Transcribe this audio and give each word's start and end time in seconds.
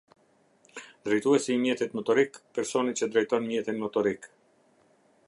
Drejtuesi 1.09 1.51
i 1.55 1.57
mjetit 1.65 1.93
motorik- 1.99 2.39
personi 2.59 2.97
që 3.01 3.11
drejton 3.13 3.47
mjetin 3.51 3.81
motorik. 3.85 4.27